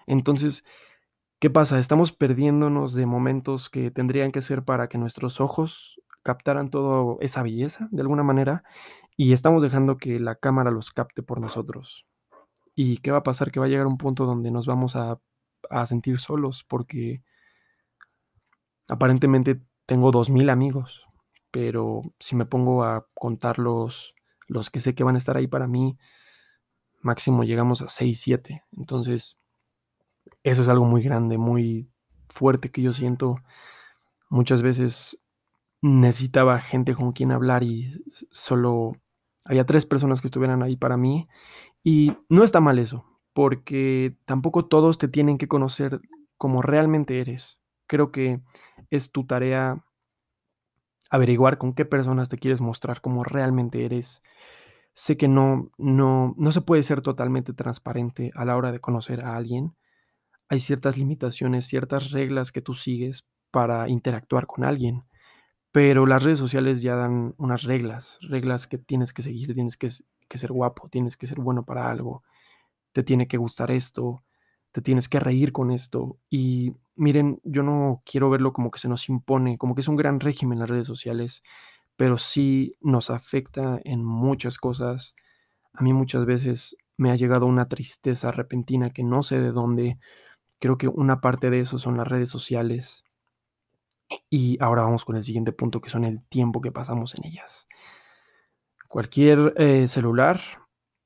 Entonces, 0.07 0.65
¿qué 1.39 1.51
pasa? 1.51 1.79
Estamos 1.79 2.13
perdiéndonos 2.13 2.95
de 2.95 3.07
momentos 3.07 3.69
que 3.71 3.91
tendrían 3.91 4.33
que 4.33 4.43
ser 4.43 4.65
para 4.65 4.89
que 4.89 4.99
nuestros 4.99 5.41
ojos 5.41 6.01
captaran 6.23 6.71
toda 6.71 7.17
esa 7.21 7.43
belleza 7.43 7.89
de 7.91 8.03
alguna 8.03 8.23
manera 8.23 8.65
y 9.17 9.33
estamos 9.33 9.63
dejando 9.63 9.99
que 9.99 10.19
la 10.21 10.35
cámara 10.37 10.71
los 10.71 10.91
capte 10.91 11.23
por 11.23 11.41
nosotros. 11.41 12.07
¿Y 12.75 12.99
qué 12.99 13.11
va 13.11 13.19
a 13.19 13.23
pasar? 13.23 13.51
Que 13.51 13.61
va 13.61 13.67
a 13.67 13.69
llegar 13.69 13.87
un 13.87 13.99
punto 13.99 14.27
donde 14.27 14.51
nos 14.51 14.67
vamos 14.67 14.97
a, 14.97 15.19
a 15.71 15.87
sentir 15.87 16.19
solos 16.19 16.65
porque 16.69 17.23
aparentemente 18.89 19.61
tengo 19.87 20.11
dos 20.11 20.31
mil 20.31 20.51
amigos, 20.51 21.07
pero 21.51 22.03
si 22.19 22.37
me 22.37 22.47
pongo 22.47 22.85
a 22.85 23.07
contarlos 23.15 24.15
los 24.49 24.71
que 24.71 24.81
sé 24.81 24.95
que 24.95 25.05
van 25.05 25.17
a 25.17 25.19
estar 25.19 25.37
ahí 25.37 25.47
para 25.47 25.67
mí, 25.67 25.99
máximo 27.01 27.45
llegamos 27.45 27.83
a 27.83 27.89
6, 27.89 28.21
7. 28.21 28.65
Entonces, 28.77 29.39
eso 30.47 30.63
es 30.63 30.69
algo 30.69 30.85
muy 30.85 31.03
grande, 31.03 31.39
muy 31.39 31.89
fuerte 32.29 32.71
que 32.71 32.81
yo 32.81 32.95
siento. 32.95 33.37
Muchas 34.29 34.63
veces 34.63 35.19
necesitaba 35.83 36.61
gente 36.61 36.95
con 36.95 37.13
quien 37.13 37.33
hablar 37.33 37.65
y 37.65 38.05
solo 38.31 38.93
había 39.45 39.67
tres 39.67 39.87
personas 39.87 40.21
que 40.21 40.29
estuvieran 40.29 40.63
ahí 40.63 40.77
para 40.77 40.97
mí. 40.97 41.29
Y 41.83 42.13
no 42.29 42.45
está 42.45 42.61
mal 42.61 42.79
eso, 42.79 43.05
porque 43.33 44.17
tampoco 44.25 44.67
todos 44.67 44.99
te 44.99 45.09
tienen 45.09 45.37
que 45.37 45.49
conocer 45.49 46.01
como 46.37 46.63
realmente 46.63 47.21
eres. 47.21 47.59
Creo 47.89 48.13
que 48.13 48.41
es 48.91 49.11
tu 49.11 49.27
tarea 49.27 49.85
averiguar 51.11 51.59
con 51.59 51.73
qué 51.73 51.85
personas 51.85 52.29
te 52.29 52.39
quieres 52.39 52.61
mostrar 52.61 53.01
como 53.01 53.25
realmente 53.25 53.85
eres. 53.85 54.23
Sé 54.95 55.17
que 55.17 55.27
no, 55.27 55.73
no, 55.77 56.37
no 56.39 56.53
se 56.53 56.61
puede 56.61 56.85
ser 56.85 57.03
totalmente 57.03 57.53
transparente 57.53 58.31
a 58.37 58.45
la 58.45 58.57
hora 58.57 58.71
de 58.71 58.81
conocer 58.81 59.25
a 59.25 59.37
alguien. 59.37 59.75
Hay 60.49 60.61
ciertas 60.61 60.97
limitaciones, 60.97 61.67
ciertas 61.67 62.11
reglas 62.11 62.53
que 62.53 62.63
tú 62.63 62.75
sigues 62.75 63.25
para 63.51 63.89
interactuar 63.89 64.47
con 64.47 64.65
alguien. 64.65 65.05
Pero 65.73 66.07
las 66.07 66.23
redes 66.23 66.39
sociales 66.39 66.81
ya 66.81 66.97
dan 66.97 67.35
unas 67.37 67.65
reglas, 67.65 68.19
reglas 68.23 68.67
que 68.67 68.79
tienes 68.79 69.13
que 69.13 69.23
seguir, 69.23 69.53
tienes 69.55 69.77
que, 69.77 69.91
ser 69.91 70.51
guapo, 70.51 70.89
tienes 70.89 71.19
que 71.19 71.27
ser 71.27 71.39
bueno 71.39 71.65
para 71.65 71.91
algo, 71.91 72.23
te 72.93 73.03
tiene 73.03 73.29
que 73.29 73.37
gustar 73.37 73.71
esto, 73.71 74.23
te 74.73 74.81
tienes 74.81 75.09
que 75.09 75.21
reír 75.21 75.53
con 75.53 75.71
esto. 75.71 76.17
Y 76.31 76.75
miren, 76.95 77.41
yo 77.45 77.63
no 77.63 78.03
quiero 78.07 78.31
verlo 78.31 78.55
como 78.55 78.71
que 78.71 78.79
se 78.79 78.89
nos 78.89 79.09
impone, 79.11 79.59
como 79.59 79.75
que 79.75 79.83
es 79.83 79.89
un 79.89 79.97
gran 79.97 80.19
régimen 80.19 80.61
las 80.61 80.71
redes 80.71 80.87
sociales, 80.87 81.43
pero 81.97 82.17
sí 82.17 82.77
nos 82.81 83.11
afecta 83.11 83.79
en 83.85 84.03
muchas 84.03 84.57
cosas. 84.57 85.15
A 85.75 85.83
mí 85.83 85.93
muchas 85.93 86.25
veces 86.25 86.77
me 86.97 87.11
ha 87.11 87.17
llegado 87.17 87.45
una 87.45 87.69
tristeza 87.69 88.31
repentina 88.31 88.91
que 88.91 89.03
no 89.03 89.23
sé 89.23 89.41
de 89.41 89.53
dónde. 89.53 89.99
Creo 90.59 90.79
que 90.79 90.89
una 90.89 91.21
parte 91.21 91.51
de 91.51 91.61
eso 91.61 91.79
son 91.79 91.97
las 91.97 92.09
redes 92.09 92.31
sociales. 92.31 93.05
Y 94.31 94.63
ahora 94.63 94.83
vamos 94.83 95.05
con 95.05 95.17
el 95.17 95.25
siguiente 95.25 95.53
punto, 95.53 95.81
que 95.81 95.91
son 95.91 96.05
el 96.05 96.23
tiempo 96.29 96.61
que 96.61 96.73
pasamos 96.73 97.15
en 97.15 97.27
ellas. 97.27 97.67
Cualquier 98.89 99.53
eh, 99.57 99.89
celular, 99.89 100.41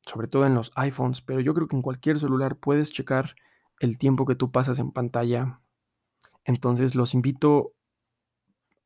sobre 0.02 0.28
todo 0.28 0.46
en 0.46 0.54
los 0.54 0.70
iPhones, 0.74 1.22
pero 1.22 1.40
yo 1.40 1.54
creo 1.54 1.66
que 1.66 1.76
en 1.76 1.82
cualquier 1.82 2.18
celular 2.18 2.56
puedes 2.56 2.92
checar 2.92 3.34
el 3.80 3.98
tiempo 3.98 4.26
que 4.26 4.34
tú 4.34 4.50
pasas 4.52 4.78
en 4.78 4.92
pantalla. 4.92 5.60
Entonces 6.44 6.94
los 6.94 7.14
invito 7.14 7.72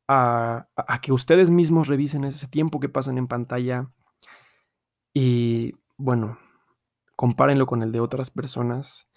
a, 0.07 0.67
que 1.01 1.11
ustedes 1.11 1.49
mismos 1.49 1.87
revisen 1.87 2.23
ese 2.23 2.47
tiempo 2.47 2.79
que 2.79 2.89
pasan 2.89 3.17
en 3.17 3.27
pantalla 3.27 3.89
y 5.13 5.73
bueno, 5.97 6.37
compárenlo 7.15 7.65
con 7.65 7.81
el 7.81 7.91
de 7.91 7.99
otras 7.99 8.29
personas 8.29 9.07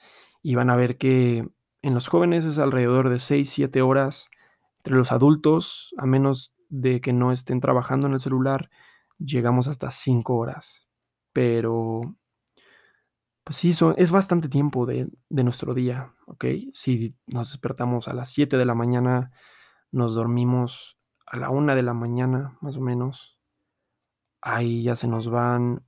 y 0.49 0.55
van 0.55 0.71
a 0.71 0.76
ver 0.76 0.97
que 0.97 1.47
en 1.83 1.93
los 1.93 2.09
jóvenes 2.09 2.47
es 2.47 2.57
alrededor 2.57 3.11
de 3.11 3.19
6, 3.19 3.50
7 3.50 3.83
horas. 3.83 4.31
Entre 4.78 4.95
los 4.97 5.12
adultos, 5.12 5.95
a 5.99 6.07
menos 6.07 6.55
de 6.71 7.02
que 7.02 7.12
no 7.12 7.33
estén 7.33 7.61
trabajando 7.61 8.07
en 8.07 8.14
el 8.14 8.21
celular, 8.21 8.71
llegamos 9.19 9.69
hasta 9.69 9.90
5 9.90 10.35
horas. 10.35 10.88
Pero 11.35 12.17
pues 13.45 13.57
sí, 13.57 13.75
es 13.99 14.11
bastante 14.11 14.49
tiempo 14.49 14.87
de, 14.87 15.11
nuestro 15.28 15.75
día, 15.75 16.14
¿ok? 16.25 16.47
Si 16.73 17.14
nos 17.26 17.50
despertamos 17.50 18.09
a 18.09 18.14
las 18.14 18.31
7 18.31 18.57
de 18.57 18.64
la 18.64 18.75
mañana, 18.75 19.33
nos 19.93 20.14
dormimos 20.14 20.99
a 21.26 21.37
la 21.37 21.50
1 21.50 21.75
de 21.75 21.83
la 21.83 21.93
mañana, 21.93 22.57
más 22.62 22.75
o 22.78 22.81
menos. 22.81 23.38
Ahí 24.40 24.83
ya 24.83 24.97
se 24.97 25.09
nos 25.09 25.28
van 25.28 25.85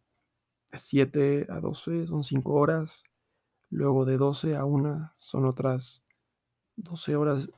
7 0.74 1.46
a 1.48 1.60
12, 1.60 2.08
son 2.08 2.24
5 2.24 2.52
horas. 2.52 3.04
Luego 3.70 4.04
de 4.04 4.16
12 4.16 4.56
a 4.56 4.64
1 4.64 5.12
son 5.16 5.46
otras 5.46 6.02
12 6.76 7.16
horas. 7.16 7.50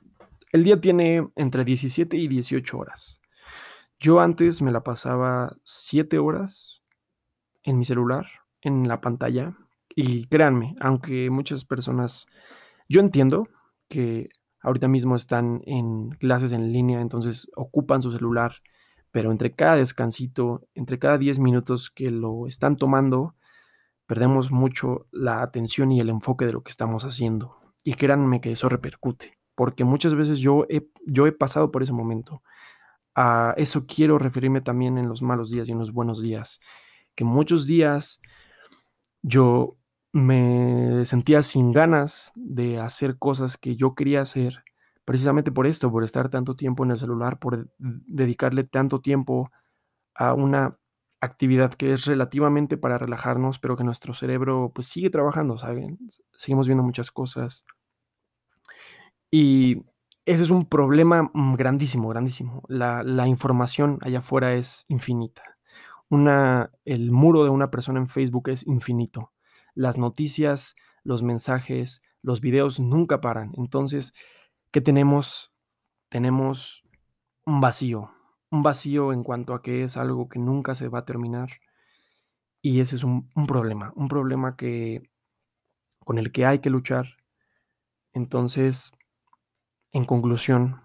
El 0.52 0.64
día 0.64 0.80
tiene 0.80 1.28
entre 1.36 1.64
17 1.64 2.16
y 2.16 2.28
18 2.28 2.78
horas. 2.78 3.20
Yo 3.98 4.20
antes 4.20 4.60
me 4.60 4.72
la 4.72 4.82
pasaba 4.82 5.56
7 5.64 6.18
horas 6.18 6.82
en 7.62 7.78
mi 7.78 7.84
celular, 7.84 8.26
en 8.60 8.88
la 8.88 9.00
pantalla, 9.00 9.56
y 9.94 10.26
créanme, 10.26 10.74
aunque 10.80 11.30
muchas 11.30 11.64
personas, 11.64 12.26
yo 12.88 13.00
entiendo 13.00 13.48
que 13.88 14.28
ahorita 14.60 14.88
mismo 14.88 15.16
están 15.16 15.62
en 15.66 16.10
clases 16.10 16.52
en 16.52 16.72
línea, 16.72 17.00
entonces 17.00 17.48
ocupan 17.56 18.02
su 18.02 18.12
celular, 18.12 18.56
pero 19.10 19.30
entre 19.30 19.52
cada 19.52 19.76
descansito, 19.76 20.66
entre 20.74 20.98
cada 20.98 21.18
10 21.18 21.38
minutos 21.38 21.90
que 21.90 22.10
lo 22.10 22.46
están 22.46 22.76
tomando, 22.76 23.34
perdemos 24.06 24.50
mucho 24.50 25.06
la 25.10 25.42
atención 25.42 25.92
y 25.92 26.00
el 26.00 26.08
enfoque 26.08 26.46
de 26.46 26.52
lo 26.52 26.62
que 26.62 26.70
estamos 26.70 27.04
haciendo. 27.04 27.56
Y 27.84 27.94
créanme 27.94 28.40
que 28.40 28.52
eso 28.52 28.68
repercute, 28.68 29.38
porque 29.54 29.84
muchas 29.84 30.14
veces 30.14 30.38
yo 30.38 30.66
he, 30.68 30.88
yo 31.06 31.26
he 31.26 31.32
pasado 31.32 31.70
por 31.70 31.82
ese 31.82 31.92
momento. 31.92 32.42
A 33.14 33.54
eso 33.56 33.86
quiero 33.86 34.18
referirme 34.18 34.60
también 34.60 34.98
en 34.98 35.08
los 35.08 35.22
malos 35.22 35.50
días 35.50 35.68
y 35.68 35.72
en 35.72 35.78
los 35.78 35.92
buenos 35.92 36.22
días, 36.22 36.60
que 37.14 37.24
muchos 37.24 37.66
días 37.66 38.20
yo 39.22 39.76
me 40.12 41.04
sentía 41.04 41.42
sin 41.42 41.72
ganas 41.72 42.32
de 42.34 42.78
hacer 42.78 43.18
cosas 43.18 43.56
que 43.56 43.76
yo 43.76 43.94
quería 43.94 44.20
hacer, 44.20 44.62
precisamente 45.04 45.50
por 45.50 45.66
esto, 45.66 45.90
por 45.90 46.04
estar 46.04 46.28
tanto 46.28 46.54
tiempo 46.54 46.84
en 46.84 46.92
el 46.92 46.98
celular, 46.98 47.38
por 47.38 47.70
dedicarle 47.78 48.64
tanto 48.64 49.00
tiempo 49.00 49.50
a 50.14 50.34
una 50.34 50.78
actividad 51.22 51.72
que 51.72 51.92
es 51.92 52.04
relativamente 52.04 52.76
para 52.76 52.98
relajarnos, 52.98 53.58
pero 53.58 53.76
que 53.76 53.84
nuestro 53.84 54.12
cerebro 54.12 54.72
pues 54.74 54.88
sigue 54.88 55.08
trabajando, 55.08 55.56
¿saben? 55.56 55.98
Seguimos 56.32 56.66
viendo 56.66 56.82
muchas 56.82 57.10
cosas. 57.10 57.64
Y 59.30 59.84
ese 60.26 60.44
es 60.44 60.50
un 60.50 60.66
problema 60.68 61.30
mm, 61.32 61.54
grandísimo, 61.54 62.08
grandísimo. 62.08 62.62
La, 62.68 63.26
información 63.26 63.98
allá 64.02 64.18
afuera 64.18 64.54
es 64.54 64.84
infinita. 64.88 65.42
Una, 66.10 66.70
el 66.84 67.10
muro 67.10 67.44
de 67.44 67.50
una 67.50 67.70
persona 67.70 67.98
en 68.00 68.08
Facebook 68.08 68.50
es 68.50 68.66
infinito 68.66 69.32
las 69.74 69.98
noticias, 69.98 70.76
los 71.02 71.22
mensajes, 71.22 72.02
los 72.22 72.40
videos 72.40 72.78
nunca 72.80 73.20
paran. 73.20 73.52
Entonces, 73.56 74.14
¿qué 74.70 74.80
tenemos? 74.80 75.52
Tenemos 76.08 76.82
un 77.46 77.60
vacío, 77.60 78.10
un 78.52 78.62
vacío 78.62 79.12
en 79.12 79.24
cuanto 79.24 79.54
a 79.54 79.62
que 79.62 79.82
es 79.82 79.96
algo 79.96 80.28
que 80.28 80.38
nunca 80.38 80.74
se 80.74 80.88
va 80.88 81.00
a 81.00 81.04
terminar. 81.06 81.50
Y 82.60 82.80
ese 82.80 82.96
es 82.96 83.02
un, 83.02 83.30
un 83.34 83.46
problema, 83.46 83.92
un 83.96 84.08
problema 84.08 84.56
que, 84.56 85.10
con 85.98 86.18
el 86.18 86.30
que 86.32 86.46
hay 86.46 86.60
que 86.60 86.70
luchar. 86.70 87.16
Entonces, 88.12 88.92
en 89.90 90.04
conclusión, 90.04 90.82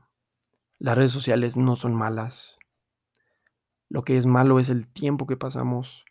las 0.80 0.98
redes 0.98 1.12
sociales 1.12 1.58
no 1.58 1.76
son 1.76 1.94
malas. 1.94 2.58
Lo 3.90 4.04
que 4.04 4.18
es 4.18 4.26
malo 4.26 4.60
es 4.60 4.70
el 4.70 4.88
tiempo 4.88 5.28
que 5.28 5.38
pasamos, 5.38 6.06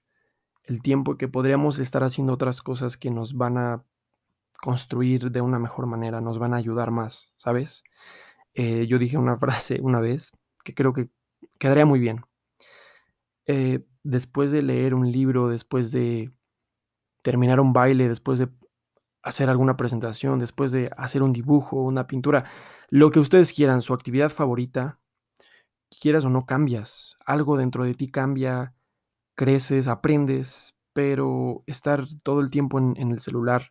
el 0.64 0.82
tiempo 0.82 1.16
que 1.16 1.26
podríamos 1.26 1.78
estar 1.78 2.04
haciendo 2.04 2.34
otras 2.34 2.60
cosas 2.60 2.98
que 2.98 3.10
nos 3.10 3.34
van 3.34 3.56
a 3.56 3.84
construir 4.60 5.30
de 5.30 5.40
una 5.40 5.58
mejor 5.58 5.86
manera, 5.86 6.20
nos 6.20 6.38
van 6.38 6.52
a 6.52 6.58
ayudar 6.58 6.90
más, 6.90 7.32
¿sabes? 7.38 7.82
Eh, 8.52 8.86
yo 8.86 8.98
dije 8.98 9.16
una 9.16 9.36
frase 9.38 9.80
una 9.80 10.00
vez 10.00 10.32
que 10.64 10.74
creo 10.74 10.92
que 10.92 11.08
quedaría 11.58 11.86
muy 11.86 11.98
bien. 12.00 12.24
Eh, 13.46 13.84
después 14.02 14.50
de 14.50 14.62
leer 14.62 14.94
un 14.94 15.10
libro, 15.10 15.48
después 15.48 15.90
de 15.92 16.32
terminar 17.22 17.60
un 17.60 17.72
baile, 17.72 18.08
después 18.08 18.38
de 18.38 18.48
hacer 19.22 19.50
alguna 19.50 19.76
presentación, 19.76 20.38
después 20.38 20.72
de 20.72 20.90
hacer 20.96 21.22
un 21.22 21.32
dibujo, 21.32 21.82
una 21.82 22.06
pintura, 22.06 22.44
lo 22.88 23.10
que 23.10 23.20
ustedes 23.20 23.52
quieran, 23.52 23.82
su 23.82 23.94
actividad 23.94 24.30
favorita, 24.30 25.00
quieras 26.00 26.24
o 26.24 26.30
no 26.30 26.46
cambias, 26.46 27.16
algo 27.24 27.56
dentro 27.56 27.84
de 27.84 27.94
ti 27.94 28.08
cambia, 28.08 28.74
creces, 29.34 29.88
aprendes, 29.88 30.76
pero 30.92 31.64
estar 31.66 32.06
todo 32.22 32.40
el 32.40 32.50
tiempo 32.50 32.78
en, 32.78 32.94
en 32.96 33.10
el 33.10 33.20
celular 33.20 33.70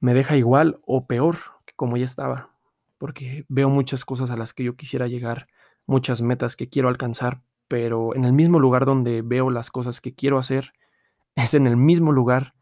me 0.00 0.14
deja 0.14 0.36
igual 0.36 0.78
o 0.86 1.06
peor 1.06 1.38
que 1.64 1.74
como 1.74 1.96
ya 1.96 2.04
estaba, 2.04 2.50
porque 2.98 3.44
veo 3.48 3.68
muchas 3.70 4.04
cosas 4.04 4.30
a 4.30 4.36
las 4.36 4.52
que 4.52 4.64
yo 4.64 4.76
quisiera 4.76 5.08
llegar, 5.08 5.48
muchas 5.86 6.22
metas 6.22 6.56
que 6.56 6.68
quiero 6.68 6.88
alcanzar, 6.88 7.42
pero 7.68 8.14
en 8.14 8.24
el 8.24 8.32
mismo 8.32 8.58
lugar 8.58 8.84
donde 8.84 9.22
veo 9.22 9.50
las 9.50 9.70
cosas 9.70 10.00
que 10.00 10.14
quiero 10.14 10.38
hacer, 10.38 10.72
es 11.34 11.54
en 11.54 11.66
el 11.66 11.76
mismo 11.76 12.12
lugar 12.12 12.54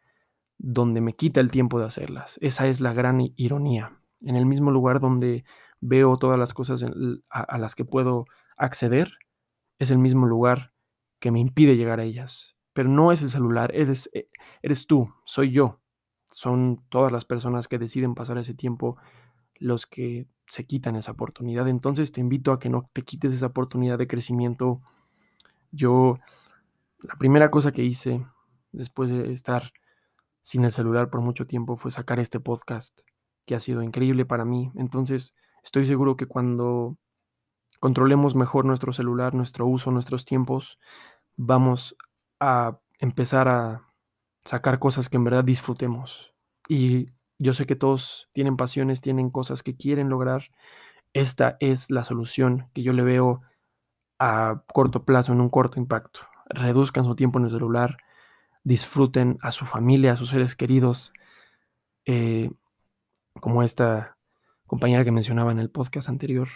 donde 0.59 1.01
me 1.01 1.15
quita 1.15 1.41
el 1.41 1.51
tiempo 1.51 1.79
de 1.79 1.87
hacerlas. 1.87 2.39
Esa 2.41 2.67
es 2.67 2.81
la 2.81 2.93
gran 2.93 3.21
ironía. 3.37 3.99
En 4.21 4.37
el 4.37 4.47
mismo 4.47 4.71
lugar 4.71 5.01
donde 5.01 5.45
veo 5.81 6.17
todas 6.17 6.39
las 6.39 6.55
cosas 6.55 6.83
a, 7.29 7.59
las 7.59 7.75
que 7.75 7.85
puedo 7.85 8.25
acceder, 8.57 9.13
es 9.79 9.91
el 9.91 9.99
mismo 9.99 10.27
lugar 10.27 10.73
que 11.21 11.31
me 11.31 11.41
impide 11.41 11.77
llegar 11.77 12.01
a 12.01 12.05
ellas. 12.05 12.57
Pero 12.73 12.89
no 12.89 13.13
es 13.13 13.21
el 13.21 13.31
celular, 13.31 13.71
eres, 13.75 14.09
eh, 14.15 14.29
tú, 14.89 15.13
soy 15.25 15.51
yo. 15.51 15.81
Son 16.31 16.83
todas 16.89 17.13
las 17.13 17.25
personas 17.25 17.69
que 17.69 17.79
deciden 17.79 18.15
pasar 18.15 18.39
ese 18.39 18.55
tiempo 18.55 18.97
los 19.59 19.87
que 19.87 20.27
se 20.47 20.67
quitan 20.67 20.97
esa 20.97 21.13
oportunidad. 21.13 21.69
Entonces 21.69 22.13
te 22.13 22.21
invito 22.21 22.53
a 22.53 22.59
que 22.59 22.69
no 22.69 22.89
te 22.93 23.03
quites 23.03 23.35
esa 23.35 23.47
oportunidad 23.47 23.99
de 23.99 24.07
crecimiento. 24.07 24.81
Yo, 25.73 26.19
la 27.01 27.17
primera 27.17 27.51
cosa 27.51 27.73
que 27.73 27.85
hice 27.85 28.27
después 28.73 29.11
de 29.11 29.33
estar 29.33 29.73
sin 30.43 30.65
el 30.65 30.73
celular 30.73 31.09
por 31.11 31.21
mucho 31.21 31.47
tiempo 31.47 31.77
fue 31.77 31.91
sacar 31.91 32.21
este 32.21 32.41
podcast, 32.41 33.01
que 33.47 33.55
ha 33.55 33.61
sido 33.61 33.83
increíble 33.83 34.27
para 34.27 34.45
mí. 34.45 34.71
Entonces, 34.77 35.35
estoy 35.63 35.87
seguro 35.87 36.17
que 36.17 36.27
cuando 36.27 36.99
controlemos 37.81 38.35
mejor 38.35 38.65
nuestro 38.65 38.93
celular, 38.93 39.35
nuestro 39.35 39.67
uso, 39.67 39.91
nuestros 39.91 40.25
tiempos, 40.25 40.79
vamos 41.37 41.97
a 42.41 42.79
empezar 42.99 43.49
a 43.49 43.83
sacar 44.45 44.79
cosas 44.79 45.09
que 45.09 45.17
en 45.17 45.25
verdad 45.25 45.45
disfrutemos. 45.45 46.35
Y 46.69 47.11
yo 47.39 47.55
sé 47.55 47.67
que 47.67 47.77
todos 47.77 48.29
tienen 48.33 48.57
pasiones, 48.57 49.01
tienen 49.01 49.31
cosas 49.31 49.63
que 49.63 49.77
quieren 49.77 50.09
lograr. 50.09 50.51
Esta 51.13 51.57
es 51.61 51.91
la 51.91 52.05
solución 52.05 52.69
que 52.75 52.83
yo 52.83 52.93
le 52.93 53.03
veo 53.03 53.43
a 54.19 54.63
corto 54.73 55.05
plazo, 55.05 55.33
en 55.33 55.41
un 55.41 55.51
corto 55.51 55.79
impacto. 55.79 56.21
Reduzcan 56.47 57.05
su 57.05 57.17
tiempo 57.17 57.39
en 57.39 57.47
el 57.47 57.51
celular, 57.51 57.99
disfruten 58.63 59.39
a 59.43 59.53
su 59.53 59.67
familia, 59.67 60.13
a 60.13 60.17
sus 60.17 60.31
seres 60.31 60.55
queridos, 60.55 61.13
eh, 62.07 62.51
como 63.41 63.63
esta 63.63 64.17
compañera 64.67 65.05
que 65.05 65.11
mencionaba 65.11 65.53
en 65.53 65.59
el 65.59 65.71
podcast 65.71 66.09
anterior. 66.09 66.49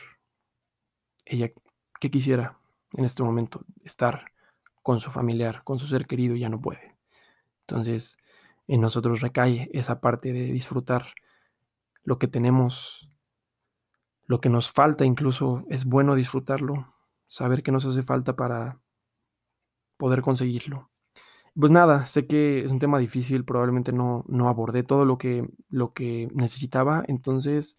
Ella, 1.24 1.50
que 2.00 2.10
quisiera 2.10 2.56
en 2.92 3.04
este 3.04 3.22
momento 3.22 3.64
estar 3.84 4.32
con 4.82 5.00
su 5.00 5.10
familiar, 5.10 5.62
con 5.64 5.78
su 5.78 5.86
ser 5.86 6.06
querido, 6.06 6.36
ya 6.36 6.48
no 6.48 6.60
puede. 6.60 6.96
Entonces, 7.66 8.16
en 8.68 8.82
nosotros 8.82 9.20
recae 9.20 9.70
esa 9.72 10.00
parte 10.00 10.32
de 10.32 10.52
disfrutar 10.52 11.06
lo 12.04 12.18
que 12.18 12.28
tenemos, 12.28 13.08
lo 14.26 14.40
que 14.40 14.50
nos 14.50 14.70
falta, 14.70 15.04
incluso 15.04 15.64
es 15.70 15.84
bueno 15.84 16.14
disfrutarlo, 16.14 16.94
saber 17.26 17.62
que 17.62 17.72
nos 17.72 17.84
hace 17.86 18.02
falta 18.02 18.36
para 18.36 18.80
poder 19.96 20.22
conseguirlo. 20.22 20.90
Pues 21.58 21.72
nada, 21.72 22.06
sé 22.06 22.26
que 22.26 22.64
es 22.64 22.70
un 22.70 22.78
tema 22.78 22.98
difícil, 22.98 23.44
probablemente 23.44 23.92
no, 23.92 24.24
no 24.28 24.48
abordé 24.48 24.84
todo 24.84 25.04
lo 25.04 25.18
que, 25.18 25.48
lo 25.70 25.92
que 25.92 26.28
necesitaba, 26.32 27.02
entonces, 27.08 27.76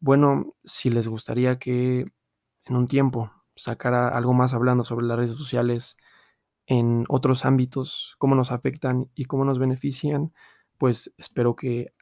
bueno, 0.00 0.54
si 0.64 0.90
les 0.90 1.06
gustaría 1.06 1.58
que 1.58 2.10
en 2.64 2.76
un 2.76 2.86
tiempo 2.86 3.30
sacara 3.54 4.08
algo 4.08 4.32
más 4.32 4.54
hablando 4.54 4.84
sobre 4.84 5.06
las 5.06 5.18
redes 5.18 5.36
sociales 5.36 5.96
en 6.70 7.04
otros 7.08 7.44
ámbitos, 7.44 8.14
cómo 8.18 8.36
nos 8.36 8.52
afectan 8.52 9.10
y 9.16 9.24
cómo 9.24 9.44
nos 9.44 9.58
benefician, 9.58 10.32
pues 10.78 11.12
espero 11.18 11.56
que 11.56 11.92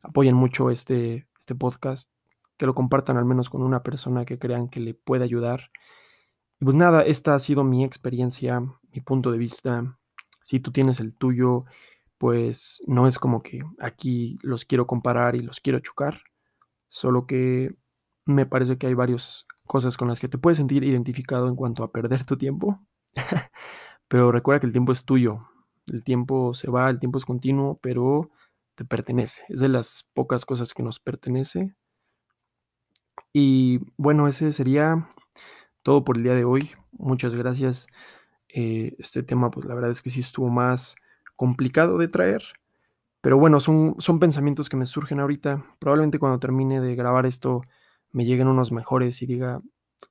apoyen 0.00 0.34
mucho 0.34 0.70
este, 0.70 1.26
este 1.38 1.54
podcast, 1.54 2.10
que 2.56 2.64
lo 2.64 2.74
compartan 2.74 3.18
al 3.18 3.26
menos 3.26 3.50
con 3.50 3.62
una 3.62 3.82
persona 3.82 4.24
que 4.24 4.38
crean 4.38 4.70
que 4.70 4.80
le 4.80 4.94
puede 4.94 5.24
ayudar. 5.24 5.70
Pues 6.58 6.74
nada, 6.74 7.02
esta 7.02 7.34
ha 7.34 7.38
sido 7.38 7.62
mi 7.62 7.84
experiencia, 7.84 8.60
mi 8.60 9.00
punto 9.02 9.30
de 9.30 9.36
vista 9.36 9.98
si 10.42 10.60
tú 10.60 10.72
tienes 10.72 10.98
el 10.98 11.12
tuyo, 11.12 11.66
pues 12.16 12.82
no 12.86 13.06
es 13.06 13.18
como 13.18 13.42
que 13.42 13.60
aquí 13.80 14.38
los 14.40 14.64
quiero 14.64 14.86
comparar 14.86 15.36
y 15.36 15.42
los 15.42 15.60
quiero 15.60 15.80
chocar, 15.80 16.22
solo 16.88 17.26
que 17.26 17.74
me 18.24 18.46
parece 18.46 18.78
que 18.78 18.86
hay 18.86 18.94
varias 18.94 19.44
cosas 19.66 19.98
con 19.98 20.08
las 20.08 20.20
que 20.20 20.28
te 20.28 20.38
puedes 20.38 20.56
sentir 20.56 20.84
identificado 20.84 21.48
en 21.48 21.56
cuanto 21.56 21.84
a 21.84 21.92
perder 21.92 22.24
tu 22.24 22.38
tiempo, 22.38 22.80
pero 24.08 24.32
recuerda 24.32 24.60
que 24.60 24.66
el 24.66 24.72
tiempo 24.72 24.92
es 24.92 25.04
tuyo, 25.04 25.48
el 25.86 26.04
tiempo 26.04 26.54
se 26.54 26.70
va, 26.70 26.90
el 26.90 26.98
tiempo 26.98 27.18
es 27.18 27.24
continuo, 27.24 27.78
pero 27.82 28.30
te 28.74 28.84
pertenece, 28.84 29.42
es 29.48 29.60
de 29.60 29.68
las 29.68 30.08
pocas 30.14 30.44
cosas 30.44 30.74
que 30.74 30.82
nos 30.82 31.00
pertenece. 31.00 31.74
Y 33.32 33.80
bueno, 33.96 34.28
ese 34.28 34.52
sería 34.52 35.08
todo 35.82 36.04
por 36.04 36.16
el 36.16 36.22
día 36.22 36.34
de 36.34 36.44
hoy. 36.44 36.72
Muchas 36.92 37.34
gracias 37.34 37.86
eh, 38.48 38.94
este 38.98 39.22
tema, 39.22 39.50
pues 39.50 39.66
la 39.66 39.74
verdad 39.74 39.90
es 39.90 40.02
que 40.02 40.10
sí 40.10 40.20
estuvo 40.20 40.48
más 40.48 40.96
complicado 41.36 41.98
de 41.98 42.08
traer. 42.08 42.42
Pero 43.20 43.38
bueno, 43.38 43.60
son, 43.60 43.96
son 43.98 44.18
pensamientos 44.18 44.68
que 44.68 44.76
me 44.76 44.86
surgen 44.86 45.20
ahorita. 45.20 45.64
Probablemente 45.78 46.18
cuando 46.18 46.38
termine 46.38 46.80
de 46.80 46.94
grabar 46.94 47.26
esto 47.26 47.62
me 48.12 48.24
lleguen 48.24 48.48
unos 48.48 48.72
mejores 48.72 49.20
y 49.22 49.26
diga, 49.26 49.60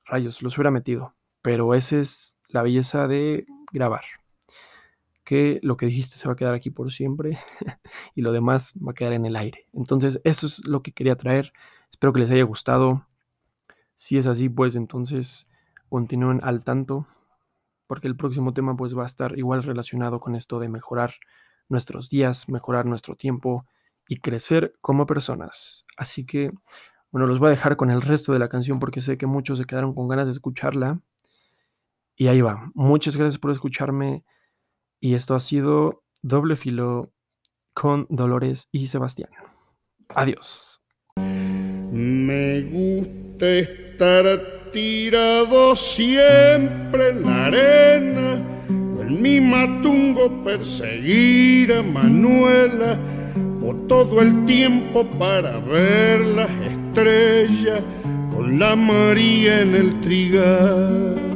rayos, 0.04 0.42
los 0.42 0.56
hubiera 0.56 0.70
metido. 0.70 1.14
Pero 1.42 1.74
esa 1.74 1.96
es 1.96 2.38
la 2.48 2.62
belleza 2.62 3.08
de 3.08 3.46
grabar. 3.76 4.04
Que 5.24 5.60
lo 5.62 5.76
que 5.76 5.86
dijiste 5.86 6.18
se 6.18 6.26
va 6.28 6.34
a 6.34 6.36
quedar 6.36 6.54
aquí 6.54 6.70
por 6.70 6.92
siempre 6.92 7.38
y 8.14 8.22
lo 8.22 8.32
demás 8.32 8.74
va 8.76 8.92
a 8.92 8.94
quedar 8.94 9.12
en 9.12 9.26
el 9.26 9.36
aire. 9.36 9.66
Entonces, 9.72 10.20
eso 10.24 10.46
es 10.46 10.64
lo 10.66 10.82
que 10.82 10.92
quería 10.92 11.16
traer. 11.16 11.52
Espero 11.90 12.12
que 12.12 12.20
les 12.20 12.30
haya 12.30 12.44
gustado. 12.44 13.06
Si 13.94 14.18
es 14.18 14.26
así, 14.26 14.48
pues 14.48 14.74
entonces 14.76 15.48
continúen 15.88 16.40
al 16.42 16.62
tanto 16.64 17.06
porque 17.86 18.08
el 18.08 18.16
próximo 18.16 18.52
tema 18.52 18.76
pues 18.76 18.96
va 18.96 19.04
a 19.04 19.06
estar 19.06 19.38
igual 19.38 19.62
relacionado 19.62 20.20
con 20.20 20.34
esto 20.34 20.58
de 20.58 20.68
mejorar 20.68 21.14
nuestros 21.68 22.10
días, 22.10 22.48
mejorar 22.48 22.86
nuestro 22.86 23.16
tiempo 23.16 23.64
y 24.08 24.20
crecer 24.20 24.74
como 24.80 25.06
personas. 25.06 25.86
Así 25.96 26.24
que, 26.26 26.52
bueno, 27.10 27.26
los 27.26 27.38
voy 27.38 27.48
a 27.48 27.50
dejar 27.50 27.76
con 27.76 27.90
el 27.90 28.02
resto 28.02 28.32
de 28.32 28.38
la 28.38 28.48
canción 28.48 28.78
porque 28.78 29.02
sé 29.02 29.18
que 29.18 29.26
muchos 29.26 29.58
se 29.58 29.64
quedaron 29.64 29.94
con 29.94 30.08
ganas 30.08 30.26
de 30.26 30.32
escucharla. 30.32 31.00
Y 32.16 32.28
ahí 32.28 32.40
va. 32.40 32.70
Muchas 32.74 33.16
gracias 33.16 33.38
por 33.38 33.50
escucharme. 33.50 34.24
Y 35.00 35.14
esto 35.14 35.34
ha 35.34 35.40
sido 35.40 36.02
Doble 36.22 36.56
Filo 36.56 37.12
con 37.74 38.06
Dolores 38.08 38.68
y 38.72 38.88
Sebastián. 38.88 39.30
Adiós. 40.08 40.80
Me 41.92 42.62
gusta 42.62 43.46
estar 43.46 44.24
tirado 44.72 45.76
siempre 45.76 47.10
en 47.10 47.22
la 47.22 47.46
arena, 47.46 48.34
en 48.68 49.22
mi 49.22 49.40
matungo 49.40 50.42
perseguir 50.42 51.72
a 51.72 51.82
Manuela, 51.82 52.98
o 53.62 53.74
todo 53.88 54.20
el 54.22 54.44
tiempo 54.46 55.04
para 55.18 55.58
ver 55.60 56.20
las 56.20 56.50
estrellas 56.62 57.82
con 58.30 58.58
la 58.58 58.76
María 58.76 59.62
en 59.62 59.74
el 59.74 60.00
trigal. 60.00 61.35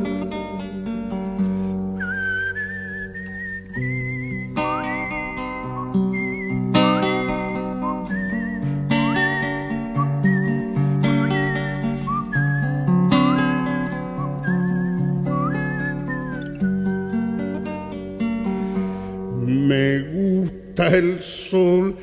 El 21.01 21.21
sol, 21.21 21.95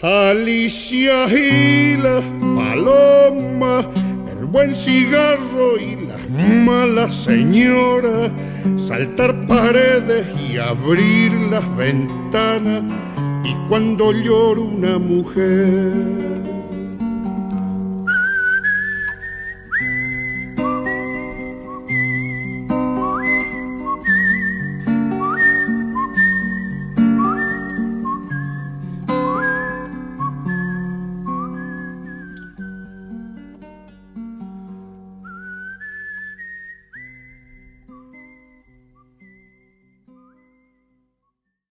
Alicia 0.00 1.26
y 1.26 1.96
las 1.98 2.24
palomas, 2.54 3.86
el 4.32 4.46
buen 4.46 4.74
cigarro 4.74 5.76
y 5.78 6.06
las 6.06 6.30
malas 6.64 7.14
señoras, 7.14 8.30
saltar 8.76 9.46
paredes 9.46 10.26
y 10.48 10.56
abrir 10.56 11.30
las 11.50 11.76
ventanas, 11.76 12.84
y 13.44 13.54
cuando 13.68 14.12
llora 14.12 14.60
una 14.60 14.98
mujer 14.98 16.37